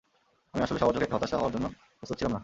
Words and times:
আমি 0.53 0.61
আসলে 0.63 0.79
সবার 0.79 0.93
চোখে 0.93 1.05
একটা 1.05 1.17
হতাশা 1.17 1.35
হওয়ার 1.37 1.53
জন্য 1.55 1.65
প্রস্তুত 1.99 2.17
ছিলাম 2.19 2.31
না। 2.31 2.39